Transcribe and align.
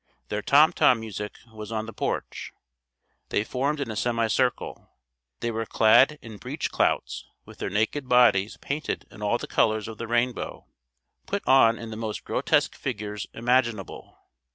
Their 0.29 0.41
tom 0.41 0.73
tom 0.73 0.99
music 0.99 1.35
was 1.53 1.71
on 1.71 1.85
the 1.85 1.93
porch. 1.93 2.53
They 3.29 3.43
formed 3.43 3.79
in 3.79 3.91
a 3.91 3.95
semi 3.95 4.25
circle. 4.29 4.89
They 5.41 5.51
were 5.51 5.67
clad 5.67 6.17
in 6.23 6.37
breech 6.37 6.71
clouts 6.71 7.27
with 7.45 7.59
their 7.59 7.69
naked 7.69 8.09
bodies 8.09 8.57
painted 8.57 9.05
in 9.11 9.21
all 9.21 9.37
the 9.37 9.45
colors 9.45 9.87
of 9.87 9.99
the 9.99 10.07
rainbow, 10.07 10.65
put 11.27 11.47
on 11.47 11.77
in 11.77 11.91
the 11.91 11.97
most 11.97 12.23
grotesque 12.23 12.73
figures 12.73 13.27
imaginable. 13.35 14.17